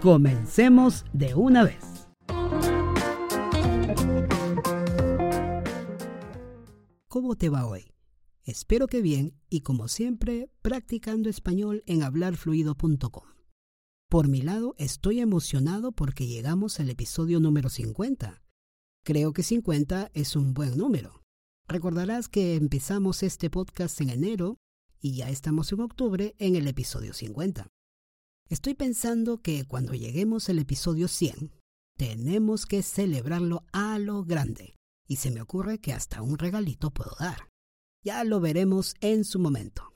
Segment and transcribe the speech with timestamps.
[0.00, 2.08] comencemos de una vez.
[7.08, 7.92] ¿Cómo te va hoy?
[8.44, 13.24] Espero que bien y como siempre, practicando español en hablarfluido.com.
[14.08, 18.42] Por mi lado, estoy emocionado porque llegamos al episodio número 50.
[19.04, 21.22] Creo que 50 es un buen número.
[21.66, 24.58] Recordarás que empezamos este podcast en enero
[25.00, 27.66] y ya estamos en octubre en el episodio 50.
[28.48, 31.50] Estoy pensando que cuando lleguemos al episodio 100,
[31.98, 34.76] tenemos que celebrarlo a lo grande.
[35.08, 37.48] Y se me ocurre que hasta un regalito puedo dar.
[38.04, 39.92] Ya lo veremos en su momento.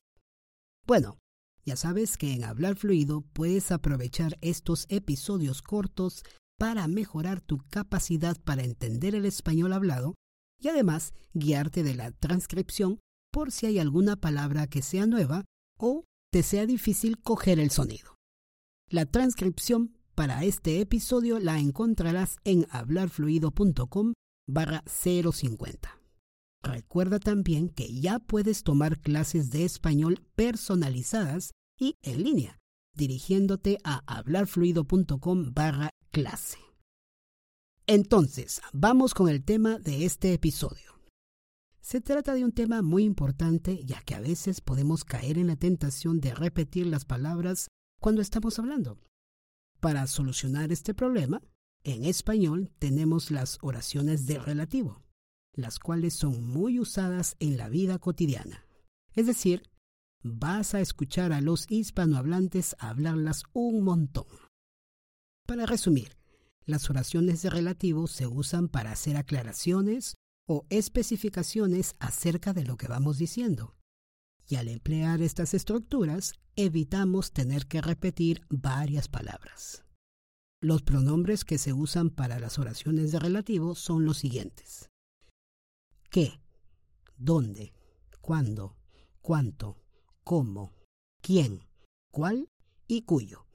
[0.85, 1.19] Bueno,
[1.65, 6.25] ya sabes que en Hablar Fluido puedes aprovechar estos episodios cortos
[6.59, 10.15] para mejorar tu capacidad para entender el español hablado
[10.61, 12.99] y además guiarte de la transcripción
[13.31, 15.45] por si hay alguna palabra que sea nueva
[15.79, 18.20] o te sea difícil coger el sonido.
[18.93, 24.15] La transcripción para este episodio la encontrarás en hablarfluido.com
[24.49, 26.01] barra 050.
[26.61, 32.59] Recuerda también que ya puedes tomar clases de español personalizadas y en línea,
[32.97, 36.59] dirigiéndote a hablarfluido.com barra clase.
[37.87, 40.99] Entonces, vamos con el tema de este episodio.
[41.81, 45.55] Se trata de un tema muy importante ya que a veces podemos caer en la
[45.55, 47.69] tentación de repetir las palabras
[48.01, 48.99] cuando estamos hablando.
[49.79, 51.43] Para solucionar este problema,
[51.85, 55.03] en español tenemos las oraciones de relativo,
[55.55, 58.67] las cuales son muy usadas en la vida cotidiana.
[59.15, 59.71] Es decir,
[60.23, 64.27] vas a escuchar a los hispanohablantes hablarlas un montón.
[65.47, 66.17] Para resumir,
[66.65, 70.15] las oraciones de relativo se usan para hacer aclaraciones
[70.47, 73.75] o especificaciones acerca de lo que vamos diciendo
[74.51, 79.85] y al emplear estas estructuras evitamos tener que repetir varias palabras.
[80.61, 84.91] Los pronombres que se usan para las oraciones de relativo son los siguientes.
[86.11, 86.41] ¿Qué?
[87.17, 87.73] ¿Dónde?
[88.21, 88.77] ¿Cuándo?
[89.23, 89.79] ¿Cuánto?
[90.25, 90.75] ¿Cómo?
[91.23, 91.65] ¿Quién?
[92.13, 92.49] ¿Cuál?
[92.91, 93.47] y cuyo.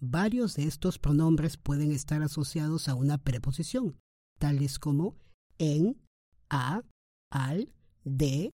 [0.00, 4.00] Varios de estos pronombres pueden estar asociados a una preposición,
[4.38, 5.18] tales como
[5.58, 6.02] en,
[6.48, 6.82] a,
[7.30, 7.74] al,
[8.04, 8.50] de,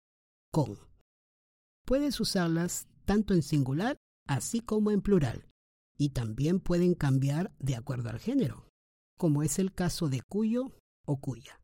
[0.53, 0.79] con.
[1.87, 5.47] Puedes usarlas tanto en singular así como en plural,
[5.97, 8.69] y también pueden cambiar de acuerdo al género,
[9.17, 10.73] como es el caso de cuyo
[11.07, 11.61] o cuya.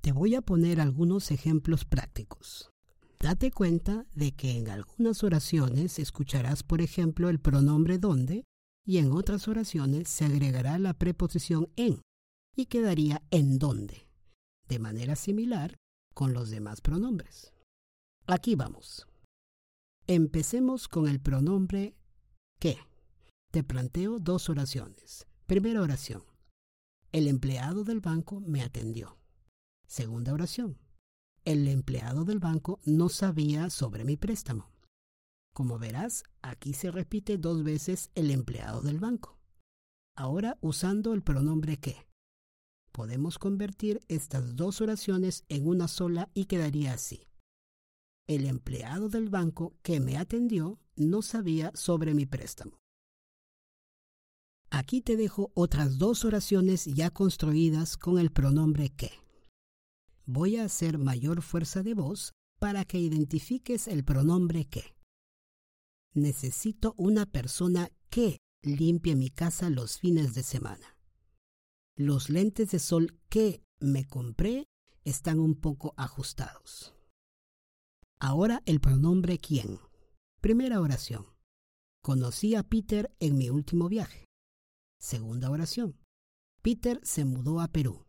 [0.00, 2.70] Te voy a poner algunos ejemplos prácticos.
[3.18, 8.44] Date cuenta de que en algunas oraciones escucharás, por ejemplo, el pronombre donde
[8.84, 12.00] y en otras oraciones se agregará la preposición en
[12.54, 14.08] y quedaría en donde,
[14.68, 15.76] de manera similar
[16.14, 17.52] con los demás pronombres.
[18.26, 19.06] Aquí vamos.
[20.08, 21.94] Empecemos con el pronombre
[22.58, 22.78] que.
[23.52, 25.26] Te planteo dos oraciones.
[25.46, 26.24] Primera oración.
[27.12, 29.18] El empleado del banco me atendió.
[29.86, 30.78] Segunda oración.
[31.44, 34.70] El empleado del banco no sabía sobre mi préstamo.
[35.54, 39.38] Como verás, aquí se repite dos veces el empleado del banco.
[40.16, 42.08] Ahora usando el pronombre que.
[42.90, 47.28] Podemos convertir estas dos oraciones en una sola y quedaría así.
[48.28, 52.78] El empleado del banco que me atendió no sabía sobre mi préstamo.
[54.70, 59.10] Aquí te dejo otras dos oraciones ya construidas con el pronombre que.
[60.24, 64.94] Voy a hacer mayor fuerza de voz para que identifiques el pronombre que.
[66.14, 70.96] Necesito una persona que limpie mi casa los fines de semana.
[71.96, 74.64] Los lentes de sol que me compré
[75.04, 76.94] están un poco ajustados.
[78.24, 79.80] Ahora el pronombre quién.
[80.40, 81.26] Primera oración.
[82.04, 84.26] Conocí a Peter en mi último viaje.
[85.00, 85.98] Segunda oración.
[86.62, 88.06] Peter se mudó a Perú.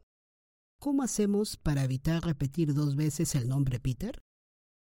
[0.80, 4.22] ¿Cómo hacemos para evitar repetir dos veces el nombre Peter?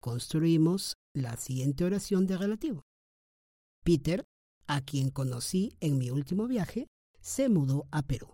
[0.01, 2.81] Construimos la siguiente oración de relativo.
[3.83, 4.23] Peter,
[4.65, 6.87] a quien conocí en mi último viaje,
[7.21, 8.33] se mudó a Perú.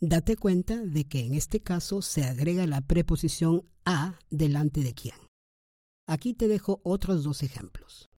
[0.00, 5.27] Date cuenta de que en este caso se agrega la preposición a delante de quién.
[6.08, 8.08] Aquí te dejo otros dos ejemplos.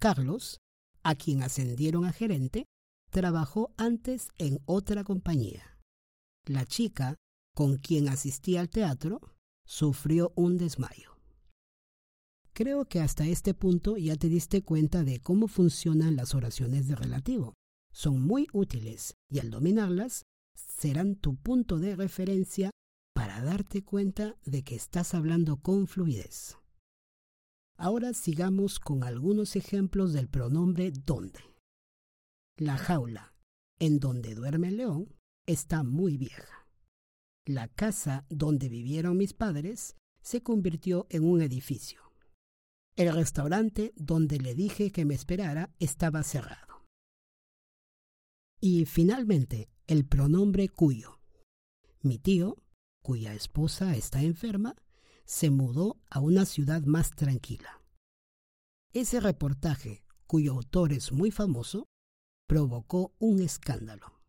[0.00, 0.60] Carlos,
[1.02, 2.64] a quien ascendieron a gerente,
[3.10, 5.78] trabajó antes en otra compañía.
[6.46, 7.16] La chica,
[7.54, 9.20] con quien asistía al teatro,
[9.66, 11.18] sufrió un desmayo.
[12.54, 16.96] Creo que hasta este punto ya te diste cuenta de cómo funcionan las oraciones de
[16.96, 17.52] relativo.
[17.92, 20.22] Son muy útiles y al dominarlas
[20.54, 22.70] serán tu punto de referencia
[23.14, 26.56] para darte cuenta de que estás hablando con fluidez.
[27.76, 31.40] Ahora sigamos con algunos ejemplos del pronombre donde.
[32.56, 33.34] La jaula
[33.78, 35.14] en donde duerme el león
[35.46, 36.68] está muy vieja.
[37.46, 42.00] La casa donde vivieron mis padres se convirtió en un edificio.
[42.96, 46.86] El restaurante donde le dije que me esperara estaba cerrado.
[48.60, 51.20] Y finalmente, el pronombre cuyo.
[52.00, 52.56] Mi tío,
[53.02, 54.76] cuya esposa está enferma,
[55.24, 57.82] se mudó a una ciudad más tranquila.
[58.92, 61.86] Ese reportaje, cuyo autor es muy famoso,
[62.46, 64.20] provocó un escándalo.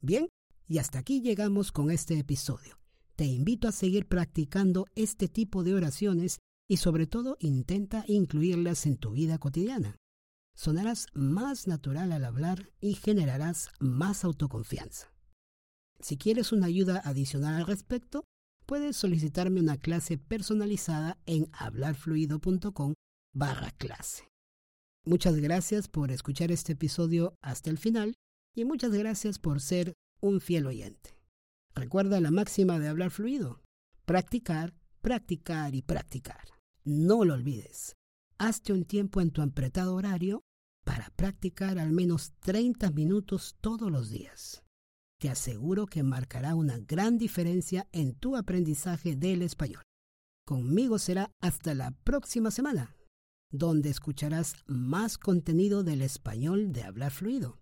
[0.00, 0.28] Bien,
[0.66, 2.78] y hasta aquí llegamos con este episodio.
[3.16, 6.38] Te invito a seguir practicando este tipo de oraciones
[6.68, 9.96] y sobre todo intenta incluirlas en tu vida cotidiana.
[10.54, 15.12] Sonarás más natural al hablar y generarás más autoconfianza.
[16.00, 18.24] Si quieres una ayuda adicional al respecto,
[18.68, 22.92] puedes solicitarme una clase personalizada en hablarfluido.com
[23.34, 24.28] barra clase.
[25.06, 28.14] Muchas gracias por escuchar este episodio hasta el final
[28.54, 31.16] y muchas gracias por ser un fiel oyente.
[31.74, 33.62] Recuerda la máxima de hablar fluido.
[34.04, 36.44] Practicar, practicar y practicar.
[36.84, 37.94] No lo olvides.
[38.36, 40.42] Hazte un tiempo en tu apretado horario
[40.84, 44.62] para practicar al menos 30 minutos todos los días
[45.18, 49.82] te aseguro que marcará una gran diferencia en tu aprendizaje del español.
[50.46, 52.96] Conmigo será hasta la próxima semana,
[53.50, 57.58] donde escucharás más contenido del español de hablar fluido.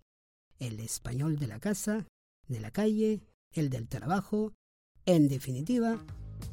[0.59, 2.07] El español de la casa,
[2.47, 3.21] de la calle,
[3.51, 4.53] el del trabajo,
[5.05, 5.97] en definitiva,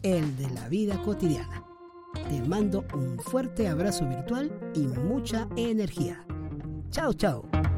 [0.03, 1.65] el de la vida cotidiana.
[2.29, 6.25] Te mando un fuerte abrazo virtual y mucha energía.
[6.91, 7.74] Chao, chao.